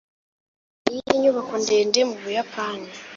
[0.83, 2.89] Niyihe nyubako ndende mu Buyapani?